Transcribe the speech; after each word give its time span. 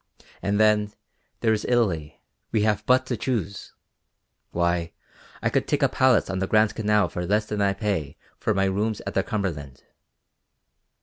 And 0.41 0.59
then, 0.59 0.93
there 1.41 1.53
is 1.53 1.63
Italy; 1.63 2.23
we 2.51 2.63
have 2.63 2.83
but 2.87 3.05
to 3.05 3.15
choose. 3.15 3.75
Why, 4.49 4.93
I 5.43 5.51
could 5.51 5.67
take 5.67 5.83
a 5.83 5.87
palace 5.87 6.27
on 6.27 6.39
the 6.39 6.47
Grand 6.47 6.73
Canal 6.73 7.07
for 7.07 7.23
less 7.23 7.45
than 7.45 7.61
I 7.61 7.73
pay 7.73 8.17
for 8.39 8.55
my 8.55 8.65
rooms 8.65 9.03
at 9.05 9.13
the 9.13 9.21
Cumberland. 9.21 9.83